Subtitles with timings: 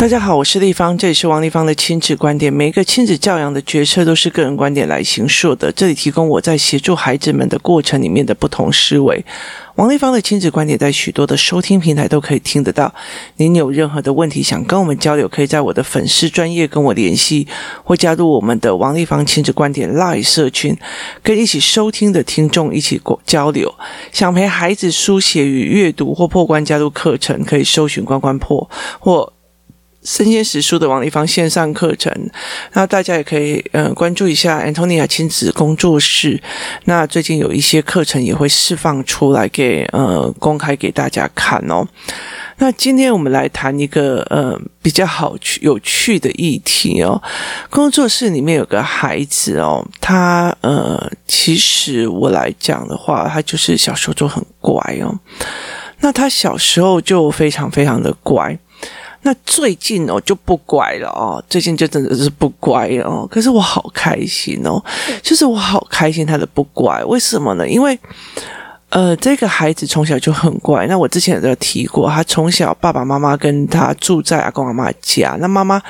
[0.00, 2.50] 大家好，我是丽芳，这里是王立芳的亲子观点。
[2.50, 9.22] 每一个亲子教养的决策都是个人观点来形塑的，这里提供我在协助孩子们的过程里面的不同思维。
[9.74, 12.94] 王立芳的亲子观点在许多的收听平台都可以听得到。
[13.36, 17.46] 您有任何的问题想跟我们交流，可以在我的粉丝专业跟我联系，
[17.84, 20.74] 或加入我们的王立芳亲子观点 Live 社群，
[21.22, 23.74] 跟一起收听的听众一起交流。
[24.12, 29.34] 想陪孩子书写与阅读或破关加入课程，可以搜寻关关破或。
[30.02, 32.10] 身先时书的王丽芳线上课程，
[32.72, 36.42] 那大家也可以呃关注一下 Antonia 亲子工作室。
[36.84, 41.86] 那最近有一些课程也会释放出来给呃公开给大家看哦。
[42.56, 47.22] 那今天我们来谈一个呃比较好趣有趣的议题哦。
[47.68, 55.18] 工作室里面有个孩子哦，他呃其实我来讲的话，他就是小时候就很乖哦。
[56.00, 58.58] 那他小时候就非常非常的乖。
[59.22, 63.28] 那最近哦就不乖了哦，最近就真的是不乖了哦。
[63.30, 64.82] 可是我好开心哦，
[65.22, 67.68] 就是我好开心他的不乖，为什么呢？
[67.68, 67.98] 因为
[68.88, 70.86] 呃，这个孩子从小就很乖。
[70.88, 75.80] 那我之前有提过，他从小爸爸妈妈跟他住在阿公阿妈家，那妈妈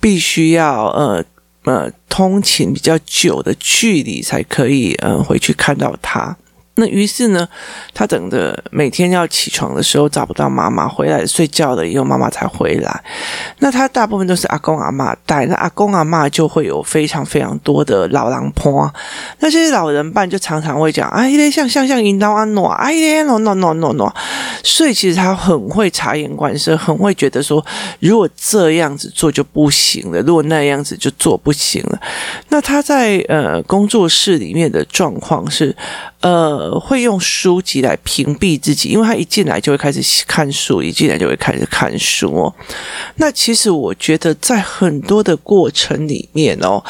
[0.00, 1.22] 必须要呃
[1.64, 6.34] 呃通勤比较久的距离才可以呃回去看到他。
[6.80, 7.46] 那于是呢，
[7.92, 13.04] 他等着每天要起床的时候找不到妈妈，回来睡觉了以后妈妈才回来。
[13.58, 18.92] 那他大部分都是阿公阿妈带，那阿公阿妈就会有非常非常多的老人伴。
[19.40, 24.14] 那些老人伴就常常会讲：“哎，像像像引导啊诺，哎呀诺诺诺诺诺。”
[24.62, 27.64] 所以其实他很会察言观色，很会觉得说，
[27.98, 31.98] 如果这样子做就不行了，如果那样子就做不行了。
[32.50, 35.74] 那他在呃工作室里面的状况是。
[36.20, 42.54] 呃，会用书籍来屏蔽自己，因为他一进来就会开始看书，一进来就会开始看书哦。
[43.16, 46.82] 那其实我觉得，在很多的过程里面哦，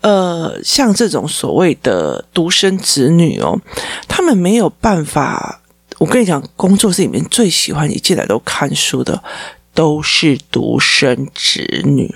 [0.00, 3.60] 呃，像这种所谓的独生子女哦，
[4.08, 5.60] 他们没有办法。
[5.98, 9.22] 我跟你讲，工作室里面最喜欢一进来都看书的，
[9.72, 12.12] 都是独生子女。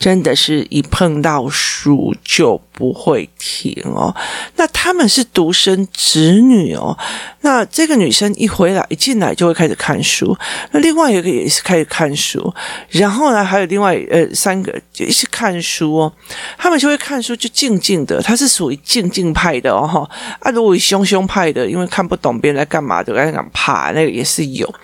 [0.00, 4.12] 真的是一碰到书就不会停哦。
[4.56, 6.96] 那他们是独生子女哦。
[7.42, 10.34] 那这个女生一回来一进来就会开始看书。
[10.70, 12.52] 那另外一个也是开始看书。
[12.88, 16.12] 然后呢，还有另外呃三个就一起看书哦。
[16.56, 20.08] 他们就会看书就静静的，他是属于静静派的哦。
[20.38, 24.74] 啊，如果凶凶派的，因为看不懂别人在干嘛的，在那爬那个也是有。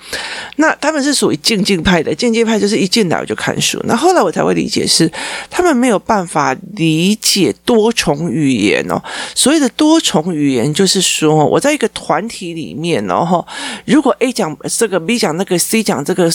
[0.56, 3.80] 那他们是属于静静派的，静静派就是一进来我就看书。
[3.84, 5.05] 那后来我才会理解是。
[5.50, 9.02] 他们没有办法理解多重语言哦。
[9.34, 13.46] 所谓的多重语言，就是说，我在一个团体里面哦，
[13.84, 16.30] 如果 A 讲这个，B 讲那个，C 讲这个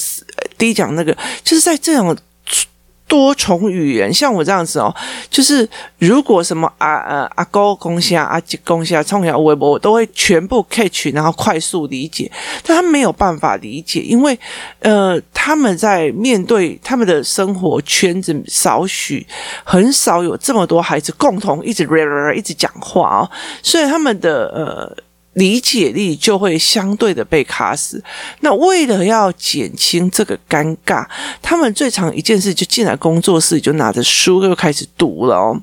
[0.57, 2.15] ，D 讲那个，就是在这种。
[3.11, 4.95] 多重语言，像我这样子哦，
[5.29, 5.67] 就是
[5.97, 12.31] 如果什么啊呃阿哥公虾阿吉公虾冲下微博，我都会全部 catch，然后快速理解。
[12.63, 14.39] 但他没有办法理解，因为
[14.79, 19.27] 呃他们在面对他们的生活圈子少许，
[19.65, 23.29] 很少有这么多孩子共同一直 r 一直讲话哦，
[23.61, 25.03] 所以他们的呃。
[25.33, 28.03] 理解力就会相对的被卡死。
[28.41, 31.05] 那为了要减轻这个尴尬，
[31.41, 35.57] 他们最常一件事就进来工作室，就拿着书又开始读了哦。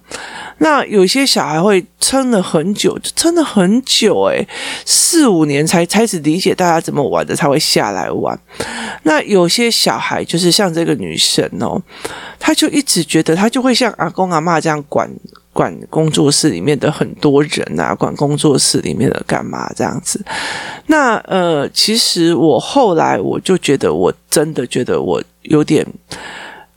[0.59, 4.47] 那有些小孩会撑了很久，就撑了很久，诶，
[4.85, 8.39] 四五年才开始理解大家怎么玩的，才会下来玩。
[9.03, 11.81] 那有些小孩就是像这个女生哦，
[12.41, 15.09] 她就一直觉得她就会像阿公阿妈这样管。
[15.59, 20.25] 管工作室里面的很多人啊，管工作室里面的干嘛这样子？
[20.87, 25.85] 那呃，其实我后来我就觉得，我真的觉得我有点。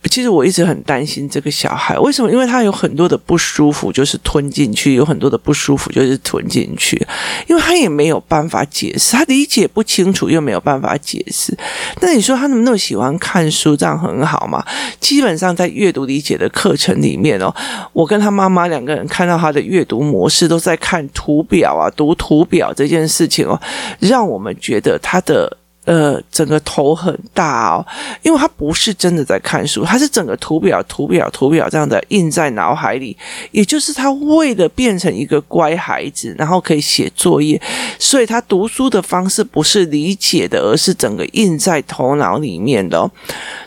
[0.09, 2.31] 其实我一直很担心这个小孩，为什么？
[2.31, 6.99] 因为他有很多的不舒服，就是吞进去；有很多的不舒服，就是吞进去。
[7.47, 11.55] 因为他也没有办法解释，他理解不清楚，又没有办法解释。
[12.01, 13.77] 那你说他能不能喜欢看书？
[13.77, 14.65] 这样很好嘛？
[14.99, 17.53] 基本上在阅读理解的课程里面哦，
[17.93, 23.59] 我跟他妈妈两个人看到他的阅读模式，都在看图表啊，读图表这件事情哦，
[23.99, 25.57] 让我们觉得他的。
[25.85, 27.85] 呃，整个头很大哦，
[28.21, 33.17] 因为他不是真的在看书，他是整个图表、图表、图表这样的印在脑海里。
[33.49, 37.59] 也就是他为了变成一个乖孩子，然后可以写作业，
[37.97, 43.09] 所以他读书的方式不是理解的，而是整个印在头脑里面的哦。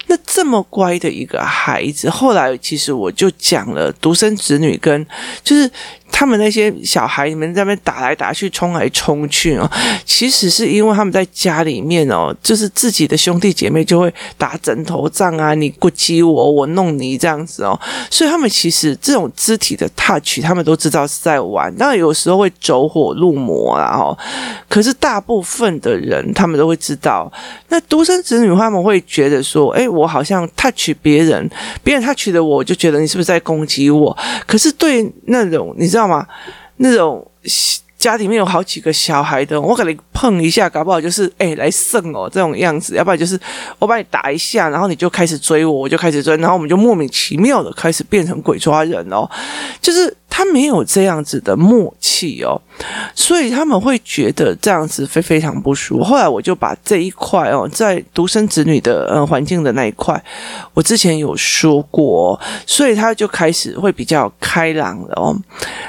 [0.06, 5.04] 那这么乖的一个孩子，后来其实我就讲了独生子女跟
[5.42, 5.68] 就是。
[6.16, 9.68] 他们那些小孩你们在那边打来打去、冲来冲去哦，
[10.06, 17.78] 其实是因为他们在家里面哦，就是自己的兄弟姐妹就会打枕头仗啊，你过激我，我弄你这样子哦，
[18.08, 24.16] 所以他们其实这种肢体的 touch，他们都知道是在玩，当然有时候会走火入魔啦哦，
[24.68, 27.30] 可是大部分的人他们都会知道，
[27.70, 31.50] 那独生子女他们会觉得说，哎，我好像 touch 别人，
[31.82, 34.16] 别人 touch 的我，我就觉得你是不是在攻击我？
[34.46, 36.26] 可是对那种你知道嘛？
[36.76, 37.26] 那种
[37.96, 43.38] 家里面有好几个小孩的，我给你碰一下，搞不好就是哎来胜哦这种样子，要不然就是
[43.78, 49.28] 我把你打一下，然后你就开始追我，我就开始追，然后我们就莫名其妙的开始变成鬼抓人哦，
[49.80, 50.16] 就是。
[50.36, 52.60] 他没有这样子的默契哦，
[53.14, 56.02] 所以他们会觉得这样子非非常不舒服。
[56.02, 60.20] 后来我就把这一块哦，在独生子女的呃环境的那一块，
[60.72, 62.36] 我之前有说过，
[62.66, 65.36] 所以他就开始会比较开朗了哦，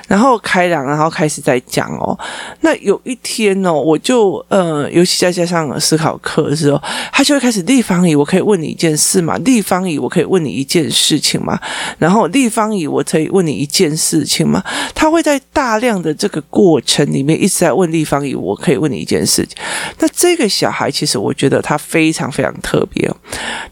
[0.07, 2.15] 然后开朗，然后开始在讲哦。
[2.61, 6.79] 那有一天哦，我就呃，尤其再加上思考课的时候，
[7.11, 9.39] 他就会开始立方体，我可以问你一件事吗？
[9.39, 11.59] 立方体，我可以问你一件事情吗？
[11.97, 14.34] 然后立方体，我可以问你一件事情。
[14.43, 14.63] 吗？
[14.95, 18.33] 他会在大量的这个过程里面一直在问立方体。
[18.33, 19.55] 我可以问你一件事情。
[19.99, 23.09] 那这个小孩其实我觉得他非常非常特别。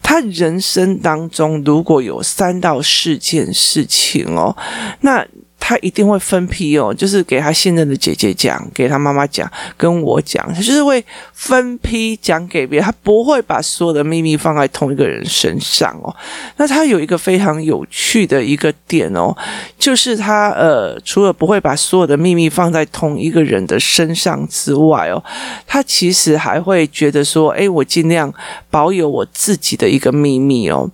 [0.02, 4.56] 他人生当中如果有三到四件事情哦，
[5.00, 5.26] 那。
[5.66, 11.02] 他一定会分批哦，就是给他信任的姐姐讲，给他妈妈讲，跟我讲，他就是会
[11.32, 16.14] 分批讲给别人，他不会把所有的秘密放在同一个人身上哦。
[16.58, 19.34] 那他有一个非常有趣的一个点哦，
[19.78, 25.24] 就是他呃，除了不会把所有的秘密放在同一个人的身上之外哦，
[25.66, 28.30] 他其实还会觉得说，诶，我尽量
[28.68, 30.90] 保有我自己的一个秘密哦，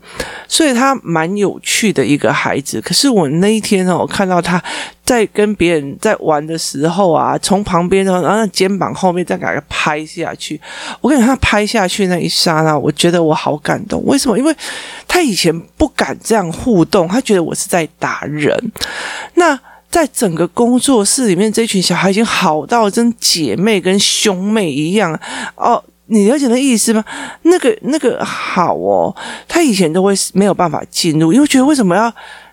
[0.47, 2.81] 所以他蛮有趣的一个孩子。
[2.81, 4.60] 可是我那一天哦，我看到他。
[5.05, 10.61] 在跟别人在玩的时候啊，从旁边然后肩膀后面再给他拍下去。
[11.01, 14.05] 我跟你讲，他拍下去那一刹那，我觉得我好感动。
[14.05, 14.39] 为什么？
[14.39, 14.55] 因为
[15.09, 18.73] 他以前不敢这样互动，他觉得我是在打人。
[19.35, 19.59] 那
[19.91, 25.19] 在整个工作室里面，这群小孩已经好到跟姐妹跟兄妹一样
[25.57, 25.83] 哦。
[26.07, 27.05] 你了解那意思吗？
[27.43, 29.15] 那个那个好哦，
[29.47, 32.13] 他以前都会没有办法进入，因为觉得为什么要？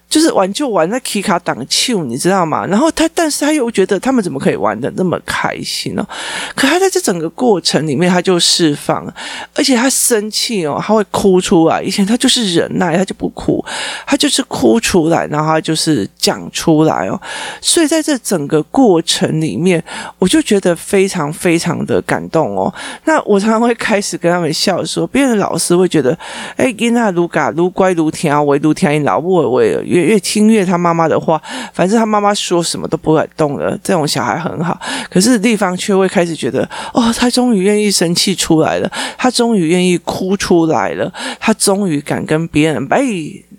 [0.10, 2.66] 就是玩就玩，那 K 卡挡球，你知道吗？
[2.66, 6.08] 然后他，但是他又觉得他们怎么可以玩的那么开心呢？
[6.56, 9.06] 可他在这整个过程里面，他就释放，
[9.54, 11.84] 而且他生气哦，他会哭出来。
[11.84, 13.64] 以前他就是忍耐，他就不哭，
[14.06, 17.20] 他就是哭出来，然后他就是讲出来哦。
[17.60, 19.84] 所以在这整个过程里面，
[20.20, 22.74] 我就觉得非常非常的感动哦。
[23.04, 26.18] 那我常常会开始跟他们笑说，别人老师会觉得，
[26.56, 29.58] 哎，囡娜如嘎如乖如听，唯独听老母的话。
[30.04, 31.42] 越听越他妈妈的话，
[31.74, 33.78] 反正他妈妈说什么都不敢动了。
[33.84, 34.80] 这种小孩很好，
[35.10, 43.02] 可是地方却会开始觉得，哦，他终于愿意生气出来了，他终于愿意哭出来了，他终于敢跟别人哎。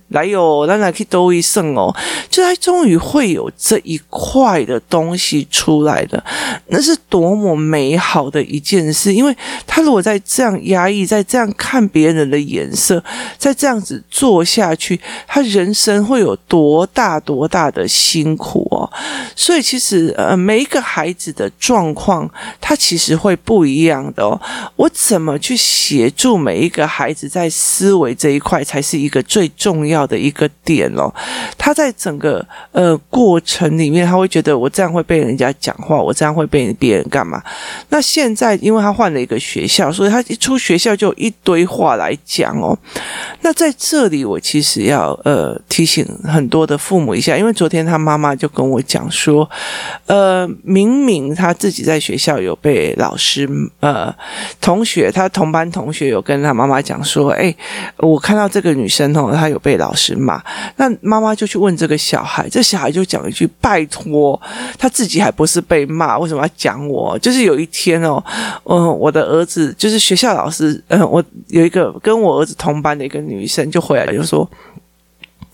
[0.09, 1.95] 来哟，咱来去多一胜哦，
[2.31, 6.23] 就他终于会有这一块的东西出来的，
[6.69, 9.13] 那是多么美好的一件事！
[9.13, 13.03] 因为他如果再这样压抑，再这样看别人的眼色，
[13.37, 18.91] 再这样子做下去，他人生会有多大多大的辛苦哦！
[19.37, 22.29] 所以其实呃，每一个孩子的状况，
[22.61, 24.41] 他其实会不一样的哦。
[24.77, 31.13] 我怎么去协助每一个孩子在思维这一块，才是一个最重要到的一个点哦，
[31.57, 37.43] 他在整个呃过程里面，他会觉得我这样会被人家讲话，我这样会被别人干嘛？
[37.89, 42.79] 那现在因为他换了一个学校，所以他一出学校就一堆话来讲哦。
[43.41, 49.49] 那在这里，我其实要呃提醒很多的父母一下，因为昨天他妈妈就跟我讲说，
[50.07, 53.49] 呃，明明他自己在学校有被老师
[53.81, 54.15] 呃
[54.61, 57.53] 同学，他同班同学有跟他妈妈讲说，哎，
[57.97, 60.43] 我看到这个女生哦，她有被老老师骂，
[60.77, 64.39] 那妈妈就去问这个小孩，这小孩就讲一句：“拜托，
[64.79, 68.23] 他自己还不是被骂，为什么要讲我？”就是有一天哦，
[68.65, 74.49] 嗯，我的儿子就是学校老师，嗯，我有一个跟我儿子同班的一个女生就回来，就说。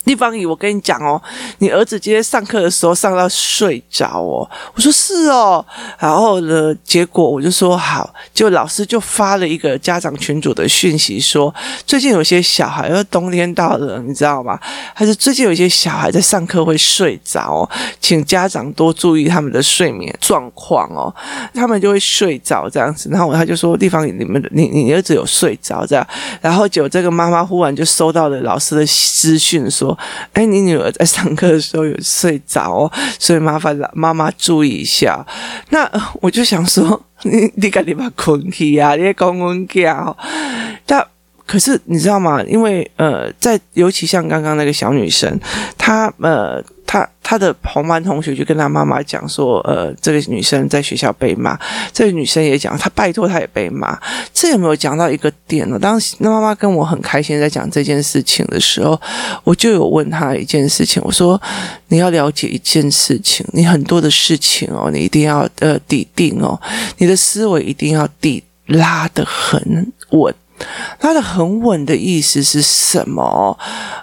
[0.05, 1.21] 立方体，我跟你讲哦，
[1.59, 4.49] 你儿子今天上课的时候上到睡着哦。
[4.75, 5.65] 我说是哦，
[5.99, 11.53] 然后呢，结果我就说好，就老师就发了一个家长群组的讯息说，
[11.87, 14.59] 最近有些小孩，因为冬天到了，你知道吗？
[14.93, 21.15] 还是最近有一些小孩在上课会睡着哦，请家长多注意他们的睡眠状况哦，
[21.55, 23.09] 他们就会睡着这样子。
[23.11, 26.07] 然后他就说，立方，你们你你儿子有睡着这样，
[26.43, 29.94] 然后就这个妈妈忽然就收到了老师的资讯说。
[30.35, 35.25] ：“哎，你女儿在上课的时候有睡着， 所以麻烦妈妈注意一下。”
[35.71, 40.17] 那我就想说：“你你赶紧把困起啊，你公公叫。”
[40.87, 41.07] 但
[41.47, 42.43] 可是你知道吗？
[42.45, 45.39] 因为呃，在尤其像刚刚那个小女生，
[45.79, 46.63] 她呃。
[46.87, 51.59] 他他的同班同学就跟他妈妈讲说，呃，这个女生在学校被骂，
[51.93, 53.99] 这个女生也讲，她拜托她也被骂，
[54.33, 55.79] 这有没有讲到一个点呢？
[55.79, 59.01] 当时那妈妈跟我很开心在讲这件事情的时候，
[59.43, 61.41] 我就有问她一件事情，我说
[61.89, 66.61] 你要了解一件事情，你很多的事情哦，你一定要呃底定哦，
[66.99, 70.35] 你的思维一定要底拉得很稳，
[71.01, 73.59] 拉得很稳的意思是什么？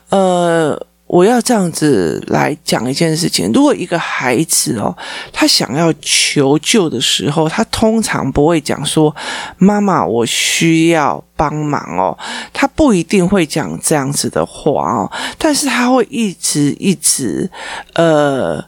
[0.09, 0.87] 呃。
[1.11, 4.95] 我要这样子来讲一件事情：如果一个孩子哦，
[5.33, 9.13] 他想要求救的时候，他通常不会讲说
[9.59, 12.17] “妈妈，我需要帮忙哦”，
[12.53, 17.51] 他不一定会讲这样子的话哦，但是他会一直一直
[17.95, 18.63] 呃，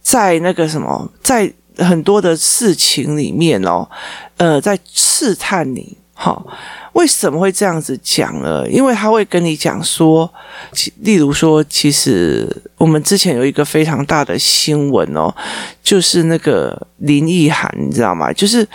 [0.00, 3.86] 在那个什么，在很多的事情里面哦，
[4.38, 6.44] 呃，在试探你，好。
[6.94, 8.66] 为什么会这样子讲呢？
[8.70, 10.32] 因为他会跟你讲说，
[11.02, 15.30] 例如说，其实我们之前有一个非常大的新闻哦，
[15.82, 18.32] 就是那个林奕涵，你知道吗？
[18.32, 18.66] 就是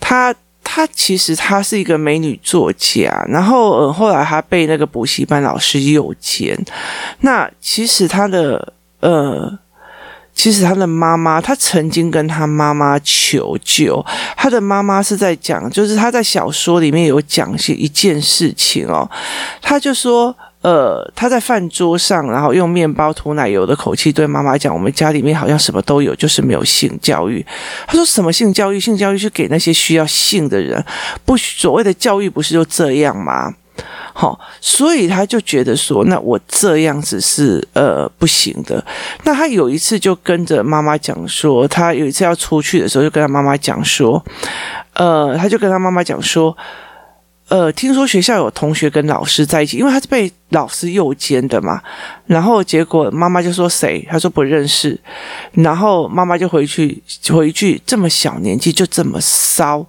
[0.00, 6.58] 她，她其实她是一个美女作家，然后呃，后来她被那个补习班老师诱奸，
[7.20, 9.58] 那其实她的呃。
[10.34, 14.04] 其实他的妈妈，他曾经跟他妈妈求救。
[14.36, 19.08] 他的妈妈是在讲，就是他在小说里面有讲些一件事情哦。
[19.60, 27.44] 他就说，呃，他在饭桌上，然后用面包涂奶油的口气对妈妈讲：“我们家里面好像什么都有，就是没有性教育。”
[27.86, 28.80] 他说：“什么性教育？
[28.80, 30.84] 性教育是给那些需要性的人，
[31.24, 33.54] 不所谓的教育不是就这样吗？”
[34.14, 38.84] 好，所以他就觉得说，那我这样子是呃不行的。
[39.24, 44.22] 那他有一次就跟着妈妈讲说，他有一次要出去的时候，就跟他妈妈讲说，
[44.94, 46.54] 呃，他就跟他妈妈讲说，
[47.48, 51.80] 呃，听说学校有同学跟老师在一起，因为他是被老师诱奸的嘛。
[52.26, 54.06] 然后结果妈妈就说谁？
[54.10, 54.98] 他说不认识。
[55.52, 59.84] 然后妈妈就回去回去，这么小年纪就这么骚，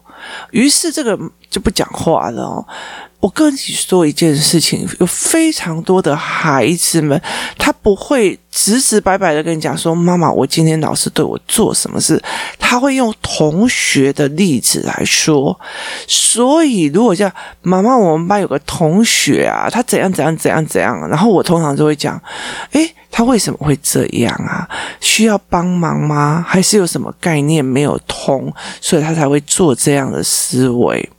[0.52, 2.66] 于是这个就不讲话了哦。
[3.24, 7.20] 我跟你说一件事情，有非常多的孩子们，
[7.58, 12.22] 他不会直直白白的跟你讲说：“妈妈，我今天老师对我做什么事？”
[12.60, 15.58] 他会用同学的例子来说。
[16.06, 22.22] 所以，如果叫妈妈，我们班有个同学啊，他怎样怎样怎样怎样，然后我通常就会讲
[22.74, 24.68] ：“诶，他为什么会这样啊？
[25.00, 26.44] 需要帮忙吗？
[26.46, 31.10] 还是有什么概念没有通，所以他才会做这样的思维？”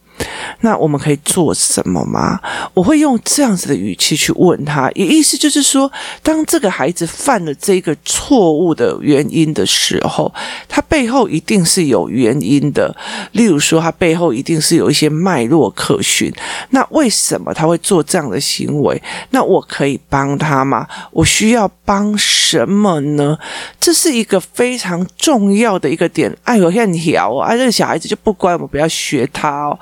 [0.60, 2.40] 那我们可以做什么吗？
[2.72, 5.90] 我会用这样子的语气去问他，也意思就是说，
[6.22, 10.32] 当这个孩子犯了这个错误的原因的时候，
[10.68, 12.94] 他背后一定是有原因的。
[13.32, 16.32] 例如说，他背后一定是有一些脉络可循。
[16.70, 19.02] 那为什么他会做这样的行为？
[19.30, 20.86] 那我可以帮他吗？
[21.10, 23.36] 我需要帮什么呢？
[23.78, 26.34] 这是一个非常重要的一个点。
[26.44, 29.78] 哎呦，很条啊，这个小孩子就不乖，我们不要学他哦。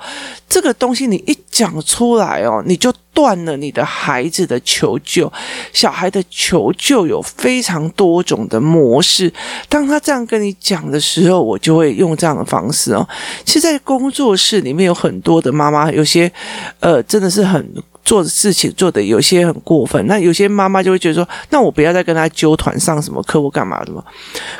[0.47, 5.31] 这个东西你一讲出来哦，你就断了你的孩子的求救。
[5.71, 9.31] 小孩的求救有非常多种的模式。
[9.67, 13.07] 当他这样跟你讲的时候，我就会用这样的方式哦。
[13.45, 16.31] 其实，在工作室里面有很多的妈妈，有些
[16.79, 17.73] 呃，真的是很。
[18.03, 24.03] 做的事情做的有些很过分，那有些妈妈就会觉得说，那我不要再跟他纠团上什么课或干嘛的嘛。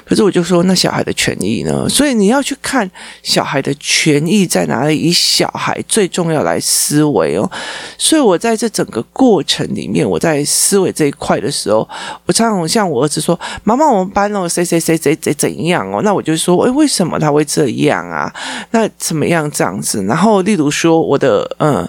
[0.05, 1.88] 可是我就说，那小孩的权益呢？
[1.89, 2.89] 所以你要去看
[3.21, 7.50] 小孩的权益在哪里，以小孩最重要来思维哦。
[7.97, 11.88] 所以我在这整个过程里面，我在思维这一块的时候，
[12.25, 18.33] 我常常像我儿子说：“妈妈，我们班哦，谁谁谁谁谁怎样哦？”那我就说：“诶，为什么他会这样啊？
[18.71, 21.88] 那怎么样这样子？”然后例如说我的嗯。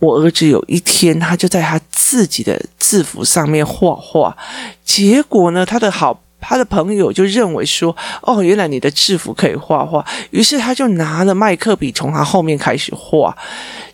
[0.00, 4.36] 我儿子有一天，他就在他自己的制服上面画画，
[4.84, 13.36] 结果呢，他的好，他的朋友就认为说，哦，原来你的制服可以画画，于是他就拿了麦克笔从他后面开始画。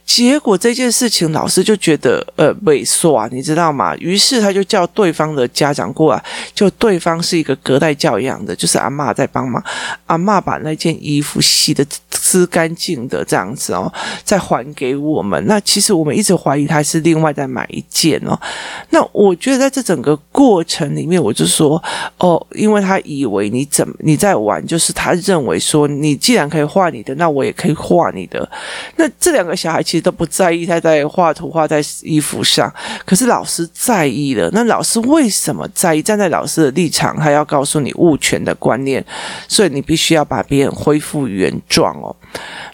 [0.07, 3.95] 结果这件事情，老师就觉得呃猥琐啊，你知道吗？
[3.97, 9.63] 于是他就叫对方的家长过来，就对方是一个隔代教养的，就是阿嬷在帮忙，
[10.07, 15.45] 阿嬷把那件衣服洗的湿干净的这样子哦，再还给我们。
[15.47, 18.39] 那其实我们一直怀疑他是另外再买一件哦。
[18.91, 21.83] 那我觉得在这整个过程里面，我就说
[22.19, 28.49] 哦，因为他以为你怎么你在玩，就是他认为说你既然可以画你的，那我也可以画你的。
[28.95, 32.73] 那这两个小孩其都不在意他在画图画在衣服上，
[33.05, 34.49] 可是老师在意了。
[34.53, 36.03] 那老师为什么在意？
[36.03, 39.05] 站在老师的立场，他要告诉你物权的观念，
[39.49, 42.15] 所以你必须要把别人恢复原状哦。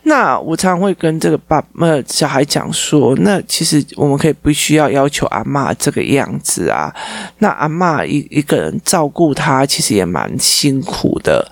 [0.02, 6.94] 那我常常会跟这个爸呃小孩讲说，那其实我们可以不需要要求阿嬷这个样子啊。
[7.38, 11.50] 那阿嬷一一个人照顾他，其实也蛮辛苦的。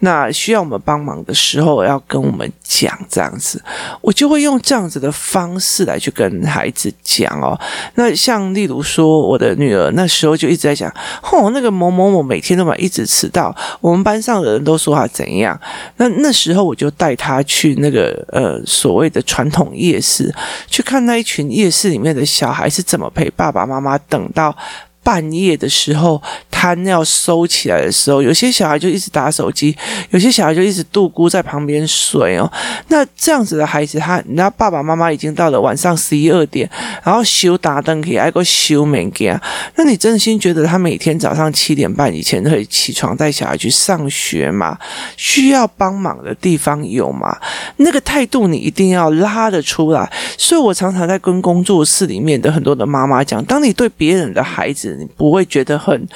[0.00, 3.60] 那需要我们帮忙的时候，要跟我们讲这样子，
[4.02, 7.58] 我就会用这样子的方式来去跟孩子讲哦。
[7.94, 10.92] 那像例如说，我的女儿那时候就一直在讲，
[11.32, 15.58] 哦，那个某某某每天都嘛一直迟到，我们班上的人都说他怎样。
[15.96, 20.30] 那那时候我就带他去那个呃所谓的传统夜市，
[20.66, 24.54] 去看那一群夜市里面的小孩是怎么陪爸爸妈妈等到。
[25.02, 29.76] 半夜的时候，摊要收起来的时候，有些小孩就一直打手机，
[30.10, 32.50] 有些小孩就一直度孤在旁边睡哦。
[32.88, 36.68] 那这样子的孩子，他，你知道爸爸妈妈已经到了晚上十一二点，
[37.02, 39.34] 然后修打灯可以挨个修门给，
[39.76, 44.78] 那你真心觉得他每天早上七点半以前可以起床带小孩去上学吗？
[45.16, 47.36] 需要帮忙的地方有吗？
[47.76, 50.10] 那个态度你一定要拉得出来。
[50.36, 56.06] 所以我常常在跟工作室里面的很多的妈妈讲，当你对别人的孩子，你不会觉得很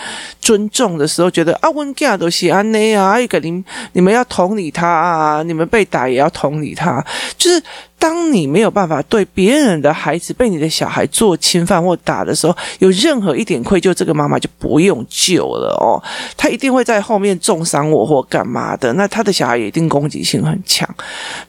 [0.41, 3.63] 尊重的时候，觉得啊，温家都是安内啊，一个你
[3.93, 7.05] 你们要同理他啊，你们被打也要同理他，
[7.37, 7.63] 就是。
[8.03, 16.03] 当你没有办法对别人的孩子被你的小孩做侵犯或打的时候，有任何一点愧疚，这个妈妈就不用救了哦。
[16.37, 18.93] 他一定会在后面重伤我或干嘛的。
[18.95, 20.93] 那他的小孩也一定攻击性很强。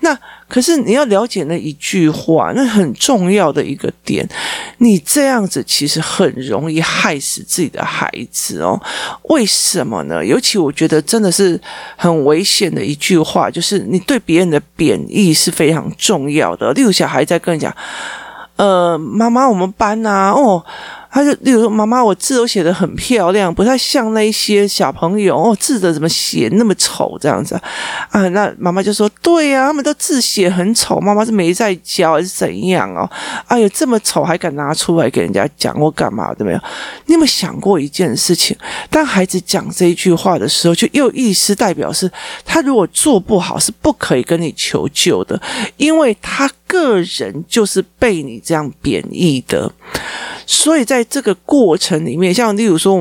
[0.01, 0.15] 那
[0.53, 4.23] 可是你要了解那一句话，那很重要的一个点，
[4.77, 8.79] 你这样子其实很容易害死自己的孩子哦。
[9.23, 10.23] 为什么呢？
[10.23, 11.59] 尤其我觉得真的是
[11.95, 17.75] 很危险的一句话，就是你对别人的贬义是非常重要的，例如小孩在跟你讲，
[18.57, 20.63] 呃，妈妈，我们班、啊，哦。
[21.13, 27.53] 他就例如说：“妈妈，我字都写得很漂亮，不太像那一些小朋友哦，字的怎么写那么丑这样子
[28.09, 33.07] 啊？”那妈妈就说：“对呀、啊，他们都字写很丑，妈妈是没在教还是怎样哦？
[33.45, 36.33] 哎呦，这么丑还敢拿出来给人家讲我干嘛？
[36.33, 36.59] 对没有？
[37.05, 38.57] 你有没有想过一件事情？
[38.89, 42.11] 当孩子讲这一句话的时候，就又意思代表是
[42.43, 45.39] 他如果做不好是不可以跟你求救的，
[45.77, 49.71] 因为他个人就是被你这样贬义的。”
[50.45, 52.95] 所以在这个过程里面，像例如说，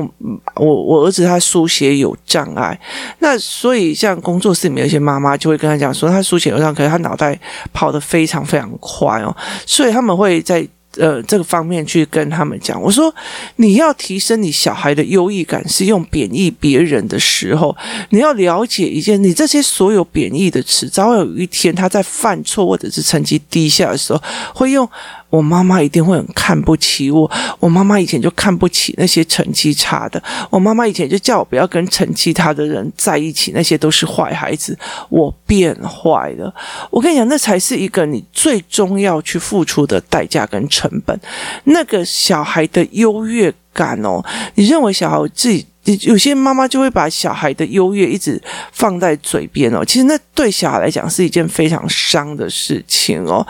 [0.55, 2.79] 我我儿子他书写有障碍，
[3.19, 7.37] 那所以像工作室里面有些妈妈就会跟他讲说，他书写有障碍，可是他脑袋
[7.73, 13.13] 跑得非常非常快哦，所以他们会在呃这个方面去跟他们讲，我说
[13.55, 17.75] 你要提升你小孩的优异感，是用贬义别人的时候，
[18.09, 24.21] 你要了解一件，你这些所有贬义的词，早晚有一天他在犯错或者是成绩低下的时候，
[24.53, 24.87] 会用。
[25.33, 27.29] 我妈妈一定会很看不起我。
[27.59, 30.21] 我妈妈以前就看不起那些成绩差的。
[30.51, 34.77] 我妈妈以前就叫我不要跟成绩差的人在一起，那些都是坏孩子。
[35.09, 36.53] 我变坏了。
[36.91, 41.19] 我跟你讲，那才是一个你最终要去付出的代价跟成本。
[41.63, 45.65] 那个小孩的优越感哦，你认为小孩自己？
[46.01, 48.41] 有些妈妈就会把小孩的优越一直
[48.71, 53.45] 放在嘴边哦，其实那对小孩来讲是一件非常伤的事情哦。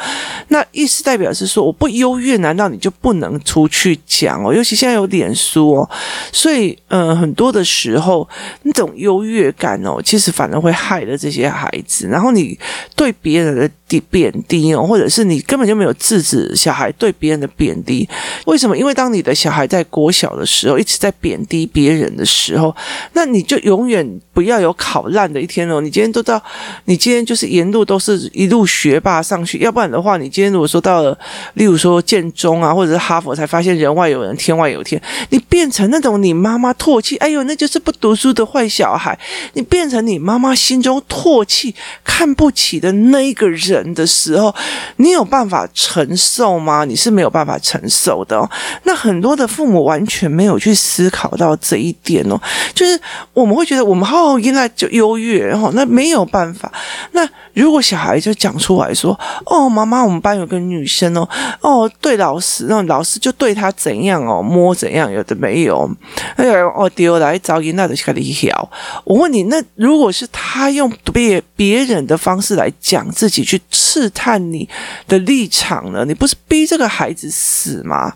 [0.48, 4.54] 那意思代表是说，我不优越，难道你就不能出去讲哦？
[4.54, 5.90] 尤其现在有脸书哦，
[6.32, 8.28] 所以呃，很多的时候
[8.64, 12.08] 那种优越感哦，其实反而会害了这些孩子。
[12.08, 12.58] 然后你
[12.96, 13.70] 对别人的
[14.10, 18.10] 贬低哦，或者是你根本就没有制止小孩对别人的贬低。
[18.46, 18.76] 为什么？
[18.76, 22.74] 因为当你的小孩在国小的时候一直在贬低别人的的时候，
[23.12, 25.82] 那你就永远不要有考烂的一天哦。
[25.82, 26.42] 你今天都到，
[26.86, 31.18] 你今天就是沿路都是一路学霸上去，要不然的话，你今天如果说到了，
[31.56, 39.18] 例如说建中啊，或者是哈佛，才发现人外有人，天外有天，你变成那种你妈妈唾弃，哎呦，那就是不读书的坏小孩。
[39.54, 44.54] 你变成你妈妈心中唾弃、看不起的那一个人的时候，
[44.98, 46.86] 你有办法承受吗？
[46.86, 48.50] 你是没有办法承受的哦。
[48.84, 52.13] 那很多的父母完全没有去思考到这一点。
[52.30, 52.40] 哦，
[52.74, 53.00] 就是
[53.34, 56.72] 我们会觉得我们好好应该就优越，然后那没有办法。
[57.12, 61.28] 那如果小孩就讲出来说：“哦，妈妈，我们班有个女生哦，
[61.62, 65.90] 哦，对老师，那老师就对她怎样哦，摸怎样，有的没有。
[66.36, 68.70] 哎呀，哦，丢来找你那的是个理条。
[69.04, 74.68] 我问你，那如果是他用别别人的方式来讲自己，去试探你
[75.08, 76.04] 的立场呢？
[76.06, 78.12] 你不是逼这个孩子死吗？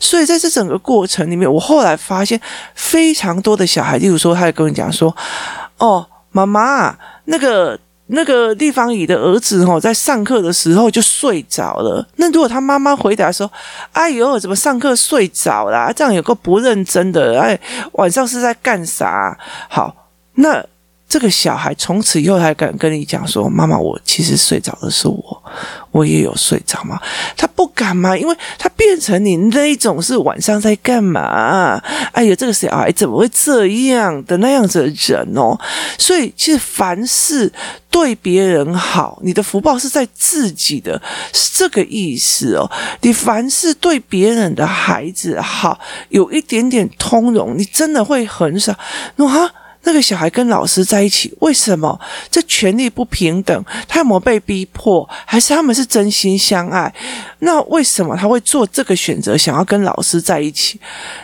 [0.00, 2.40] 所以在这整个过程里面，我后来发现
[2.74, 5.14] 非常多的小孩，例如说，他会跟你讲说
[5.78, 7.78] ：“哦，妈妈，那个。”
[8.12, 12.04] 那个立方乙的儿子哦，在上课的时候就睡着了。
[12.16, 13.48] 那如果他妈妈回答说
[13.94, 15.92] ：“哎呦，怎么上课睡着啦？
[15.94, 17.56] 这样有个不认真的，哎，
[17.92, 19.38] 晚上是在干啥？”
[19.70, 19.94] 好，
[20.34, 20.60] 那。
[21.10, 25.42] 这个小孩从此以后还敢跟你讲说：“妈妈，我其实睡着的是我，
[25.90, 27.00] 我也有睡着吗？”
[27.36, 28.16] 他不敢吗？
[28.16, 31.82] 因为他变成你那一种是晚上在干嘛？
[32.12, 35.58] 哎呀，这个小孩怎么会这样的那样子的人哦？
[35.98, 37.52] 所以其实凡事
[37.90, 42.70] 对别人好，你的福报是在自己的，是这个意思哦。
[43.00, 45.76] 你凡事对别人的孩子好，
[46.10, 48.78] 有一点点通融，你真的会很少。
[49.16, 49.50] 那哈。
[49.82, 51.98] 那个小孩跟老师在一起，为什么？
[52.30, 56.92] 这权力不平等，他有没有被逼迫，还是他们是真心相爱？
[57.40, 60.80] 那为什么他会做这个选择，想要跟老师在一起？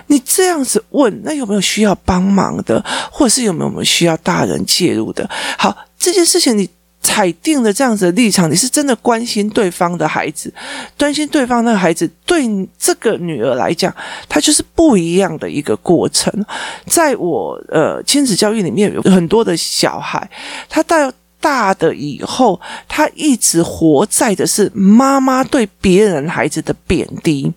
[0.07, 5.29] 你这样子问，那有没有需要帮忙的，或者是有没有我们需要大人介入的？
[5.59, 6.69] 好，这件事情你。
[7.07, 10.53] 踩定了这样子的立场，你是真的关心对方的孩子，
[10.99, 12.45] 关心对方那个孩子，对
[12.77, 13.95] 这个女儿来讲，
[14.29, 16.45] 她就是不一样的一个过程。
[16.87, 20.29] 在我呃亲子教育里面，有很多的小孩，
[20.69, 27.53] 他到大的以后，他一直活在的是妈妈对别人孩子的贬低。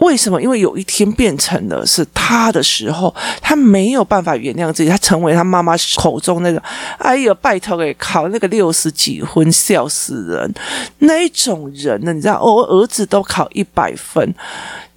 [0.00, 0.40] 为什么？
[0.40, 6.62] 因为有一天变成了是他的时候，他没有办法原谅自己，他成为他妈妈口中那个
[6.98, 10.54] “哎呦，拜托给考那个六十几分，笑死人”
[11.00, 12.12] 那一种人呢？
[12.12, 14.34] 你知道，我儿子都考一百分。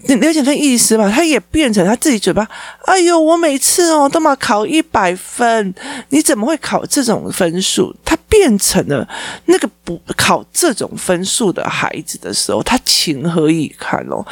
[0.05, 1.09] 你了解那意思吗？
[1.09, 2.45] 他也变成他自己嘴巴，
[2.85, 5.73] 哎呦，我每次哦都嘛考一百分，
[6.09, 7.95] 你怎么会考这种分数？
[8.03, 9.07] 他变成了
[9.45, 14.25] 那个不考这种分数的孩子的时候，他情何以堪哦？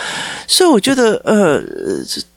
[0.61, 1.59] 所以我觉得，呃，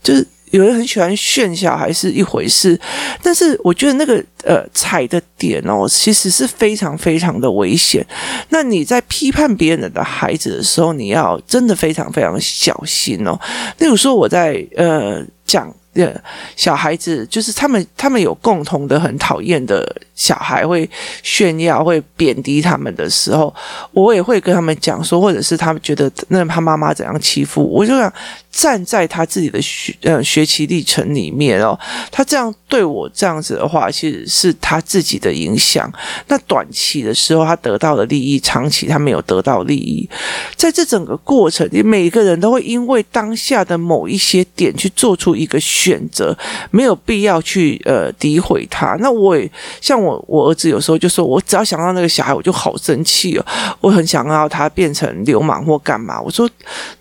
[0.03, 0.27] 就是。
[0.51, 2.79] 有人很喜欢炫小孩是一回事，
[3.21, 8.07] 但是我觉得那个呃踩的点哦，其实是非常非常的危险。
[8.51, 13.37] 那你在批判别人的孩子的时候，你要真的非常非常小心哦。
[13.79, 16.15] 例如说，我在呃讲呃。
[16.55, 19.85] 小孩子就是他们，他们有共同的很讨厌的
[20.15, 20.89] 小孩会
[21.23, 23.53] 炫耀、会贬低他们的时候，
[23.93, 28.13] 我也会跟他们讲说，或者是他们觉得那他妈妈怎样欺负我，就想
[28.51, 31.77] 站在他自己的学呃学习历程里面哦，
[32.13, 35.93] 他这样对我这样子的话，其实是他自己的影响。
[36.29, 40.09] 那短期的时候他得到了利益，长期他没有得到利益，
[40.55, 45.61] 在这整个过程里，每一个人都会因为当下的某一些点去做出一个。
[45.65, 46.37] 选择
[46.71, 48.97] 没有必要去呃诋毁他。
[49.01, 49.51] 那我也
[49.81, 53.47] 像我我儿子有时候就说，我只要想到那个小孩，我就好生气哦。
[53.81, 56.21] 我很想要他变成流氓或干嘛。
[56.21, 56.49] 我说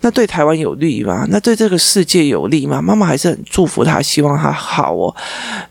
[0.00, 1.26] 那对台湾有利吗？
[1.28, 2.80] 那对这个世界有利吗？
[2.80, 5.14] 妈妈还是很祝福他，希望他好哦。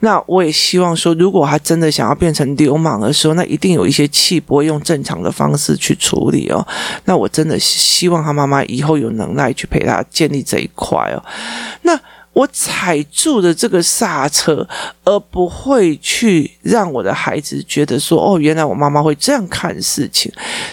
[0.01, 6.65] 那我也希望说，如果他真的想要变成流氓的时候，那一定有一些气不会用正常的方式去处理哦。
[7.05, 11.23] 那我真的希望他妈妈以后有能耐去陪他建立这一块哦。
[11.81, 11.99] 那。
[12.33, 14.67] 我踩住的这个刹车，
[15.03, 20.31] 而不会去让我的孩子觉得说：“哦，原来我妈妈会这样看事情。”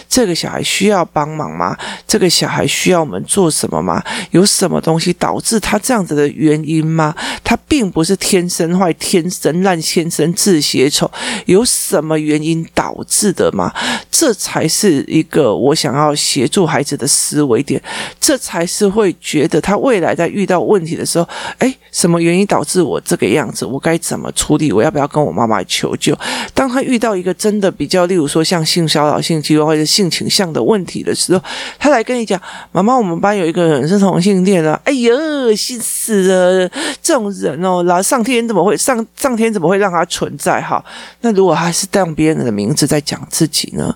[0.09, 1.77] 这个小孩需要帮忙吗？
[2.07, 4.03] 这个小孩需要我们做什么吗？
[4.31, 7.15] 有什么东西导致他这样子的原因吗？
[7.43, 11.09] 他并不是天生坏、天生烂、天生自写丑，
[11.45, 13.71] 有什么原因导致的吗？
[14.09, 17.81] 这才是一个我想要协助孩子的思维点，
[18.19, 21.29] 这才是会觉得他未来在遇到问题的时候。
[21.59, 23.65] 哎，什么原因导致我这个样子？
[23.65, 24.71] 我该怎么处理？
[24.71, 26.17] 我要不要跟我妈妈求救？
[26.53, 31.43] 当他遇到一个真的比较，例如说像性骚扰、性侵或者性倾向的问题的时候，
[31.77, 32.39] 他来跟你讲
[32.71, 36.69] ：“妈妈，我们班有一个人是同性恋啊！”哎呦，心死了！
[37.01, 40.61] 这种人哦，然后上天怎么会上上天怎么会让他存在？
[40.61, 40.83] 哈，
[41.21, 43.95] 那如果他是当别人的名字在讲自己呢？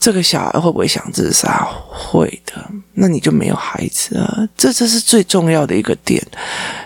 [0.00, 1.68] 这个小孩会不会想自杀？
[1.88, 2.54] 会的，
[2.94, 4.48] 那你就没有孩子啊！
[4.56, 6.26] 这这是最重要的一个点。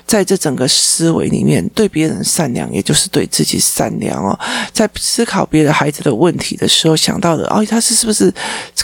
[0.06, 4.38] 在这整个思维里面，对别人善良，也就是对自己善良哦。
[4.72, 8.32] 在思考别的孩子的问题的时候，想到的哦，他是是不是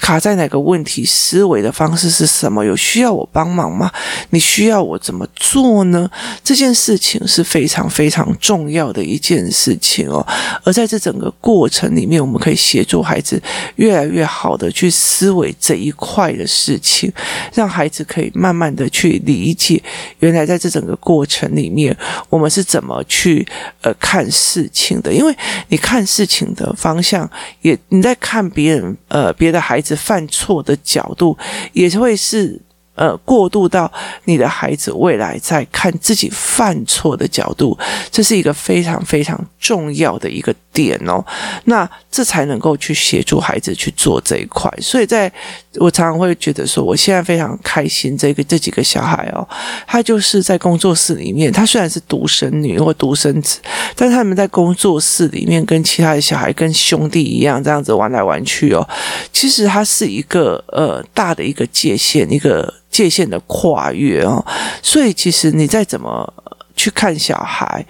[0.01, 1.05] 卡在哪个问题？
[1.05, 2.65] 思维的方式是什么？
[2.65, 3.93] 有需要我帮忙吗？
[4.31, 6.09] 你需要我怎么做呢？
[6.43, 10.27] 这件事情是非常非常重要的一件事情哦。
[10.65, 13.41] 而在这整个过程里面，我们可以协助孩子
[13.77, 17.11] 越来越越好的去思维这一块的事情，
[17.55, 19.83] 让孩子可以慢慢的去理解，
[20.19, 21.97] 原来在这整个过过程里面，
[22.29, 23.47] 我们是怎么去
[23.83, 25.13] 呃看事情的？
[25.13, 25.35] 因为
[25.69, 27.29] 你看事情的方向，
[27.63, 31.37] 也你在看别人呃别的孩子犯错的角度，
[31.73, 32.61] 也会是。
[33.01, 33.91] 呃过渡到
[34.27, 37.77] 你的孩子未来在看自己犯错的角度，
[38.11, 41.25] 这是一个非常非常重要的一个点哦。
[41.65, 44.71] 那这才能够去协助孩子去做这一块。
[44.83, 45.33] 所以在
[45.77, 49.49] 我常常会觉得说，我现在非常开心，这个这几个小孩哦，
[49.87, 53.61] 他就是在工作室里面，他虽然是独生女或独生子，
[53.97, 58.87] 但他们在工作室里面跟其他的小孩跟兄弟一样这样子玩来玩去哦。
[59.33, 64.45] 其实它是一个呃大的一个界限，一个界限的跨越啊。
[64.83, 66.33] 所以其实你再怎么。
[66.81, 67.85] 去看小孩，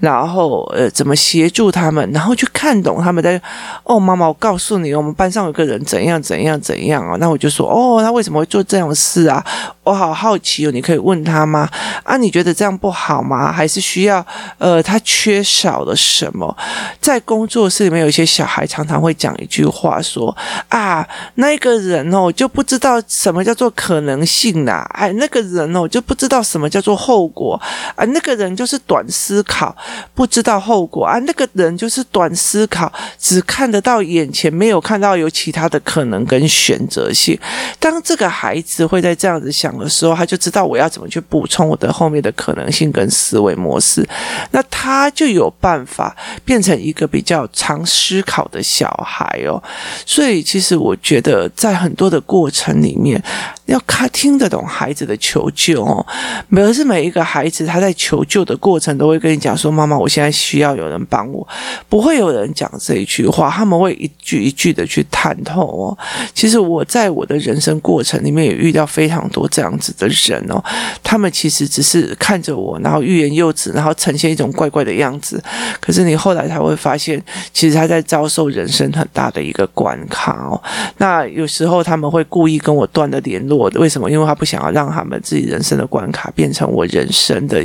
[0.00, 3.42] 然后呃，怎么协助他们，然后去看懂他们在。
[3.82, 7.16] 哦，妈妈，我告诉你，我们班上有个人怎样怎样怎样啊。
[7.18, 9.44] 那我就说，哦，他为什么会做这样的事啊？
[9.82, 11.68] 我好好奇哦，你可以问他吗？
[12.04, 13.50] 啊，你觉得这样不好吗？
[13.50, 14.24] 还是需要
[14.58, 16.56] 呃，他缺少了什么？
[17.00, 20.36] 在工作室里面，有一些小孩常常会讲一句话说
[20.68, 27.60] 啊，那个人哦，就不知道什么叫做可能性啦，哎，那个人哦，就不知道什么叫做后果
[27.96, 28.35] 啊，那个。
[28.36, 29.74] 人就是短思考，
[30.14, 31.18] 不知道后果啊！
[31.20, 37.38] 那个人就是短思考，只看得到眼前，没有看到有其他的可能跟选择性。
[37.80, 44.06] 当这个孩子会在这样子想的时候，他就知道我要怎么去补充我的后面的可能性跟思维模式，
[44.50, 49.62] 那他就有办法变成一个比较常思考的小孩哦。
[50.04, 53.22] 所以，其实我觉得在很多的过程里面，
[53.66, 56.04] 要看听得懂孩子的求救哦。
[56.48, 58.16] 每是每一个孩子他在求。
[58.26, 61.46] 救的过程都会跟你讲说：“妈妈，我现在需要有人帮我。”
[61.88, 65.98] 不会有人讲这一句话，他们会一句一句的去探透哦。
[66.34, 70.60] 其实我在我的人生过程里面也遇到非常多这样子的人哦，
[71.04, 75.40] 他们其实只是看着我，然后欲言又止，然后呈现一种怪怪的样子。
[75.80, 80.60] 可是你后来才会发现，其实他在遭受人生很大的一个关卡哦。
[80.98, 84.10] 那有时候他们会故意跟我断了联络的，为什么？
[84.10, 87.56] 因为他不想要让他们自己人生的关卡变成我人生的。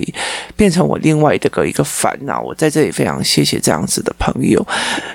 [0.56, 4.66] 变成我另外的个一个烦恼，我在这里非常谢谢这样子的朋友。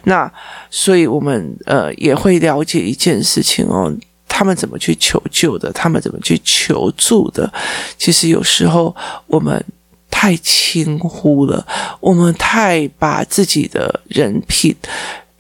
[0.05, 0.31] 那
[0.71, 3.93] 所以我们呃也会了解一件事情哦，
[4.29, 7.53] 他们怎么去求救的，他们怎么去求助的。
[7.97, 8.95] 其实有时候
[9.27, 9.65] 我们
[10.11, 11.67] 太轻忽了，
[12.01, 14.75] 我们太把自己的人品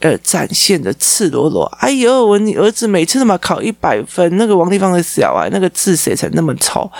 [0.00, 1.64] 呃展现的赤裸裸。
[1.80, 6.90] 哎呦，我你儿子每次都么考一百分，那个王立芳的小孩那个字写成那么丑，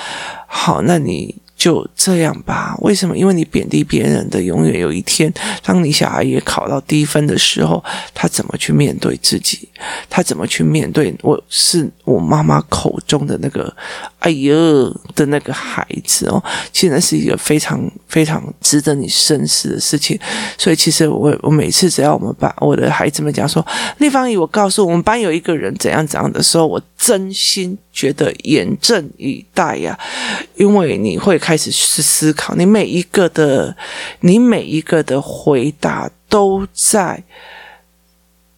[0.47, 1.35] 好，那你。
[1.57, 2.77] 就这样吧。
[2.83, 3.17] 为什么？
[3.17, 5.33] 因为你贬低别人的，永远有一天，
[5.63, 7.83] 当你小孩也考到低分的时候，
[8.13, 9.67] 他怎么去面对自己？
[10.11, 11.17] 他怎么去面对？
[11.23, 13.71] 我是我妈妈口中的那个
[14.21, 14.55] “哎呦”
[15.15, 16.43] 的那个孩子哦。
[16.73, 20.19] 其实是一个非常非常值得你深思的事情。
[20.59, 23.65] 所以，其实我我每次只要我们把我的孩子们讲说，
[23.99, 29.99] 立芳姨，我告诉我们班有一个人怎样怎样的时候，我真心觉得严阵以待呀，
[30.57, 31.37] 因为你会。
[31.39, 33.77] 开始去思考，你每一个的，
[34.21, 37.23] 你每一个的回答都在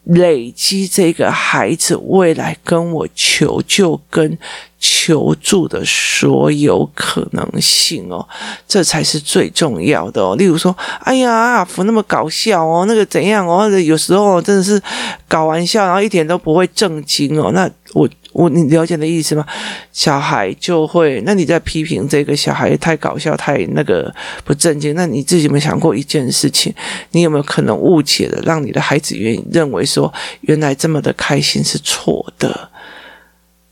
[0.08, 4.38] 累积这个孩子未来跟我求救跟
[4.78, 8.26] 求助的所有可能性哦，
[8.66, 10.36] 这才是最重要的哦。
[10.36, 14.80] 例如说，哎呀，阿福那么搞笑哦，那个怎样哦，有时候真的是
[15.26, 17.50] 搞玩笑，然后一点都不会正经哦。
[17.52, 18.08] 那我。
[18.32, 19.46] 我你了解的意思吗？
[19.92, 24.14] 小孩就会，那你在批评这个小孩太搞笑、太那个
[24.44, 26.72] 不正经，那你自己有没有想过一件事情？
[27.12, 30.12] 你有没有可能误解了，让你的孩子愿认为说，
[30.42, 32.70] 原来这么的开心是错的？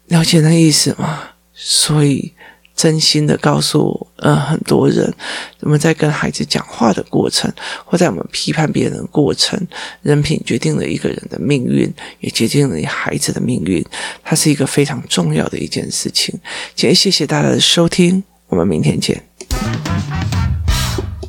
[0.07, 1.31] 了解那意思吗？
[1.55, 2.33] 所以。
[2.77, 5.13] 真心的告诉，呃，很多人，
[5.61, 7.51] 我们在跟孩子讲话的过程，
[7.87, 9.59] 或在我们批判别人的过程，
[10.03, 13.83] 人品决定了一个人的命运，也决定了你孩子的命运。
[14.23, 16.39] 它是一个非常重要的一件事情。
[16.75, 19.23] 今天谢谢大家的收听，我们明天见。